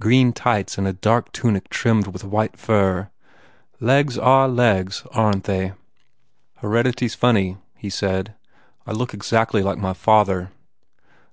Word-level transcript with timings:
Green 0.00 0.32
tights 0.32 0.76
and 0.76 0.88
a 0.88 0.92
dark 0.92 1.30
tunic 1.30 1.68
trimmed 1.68 2.08
with 2.08 2.24
white 2.24 2.58
fur. 2.58 3.10
Legs 3.78 4.18
are 4.18 4.48
legs, 4.48 5.04
aren 5.12 5.34
t 5.34 5.40
they?" 5.46 5.66
193 5.66 5.68
THE 5.68 6.60
FAIR 6.60 6.68
REWARDS 6.70 6.74
"Heredity 6.84 7.06
s 7.06 7.14
funny," 7.14 7.58
he 7.76 7.88
said, 7.88 8.34
"I 8.88 8.92
look 8.92 9.14
exactly 9.14 9.62
like 9.62 9.78
my 9.78 9.92
father." 9.92 10.50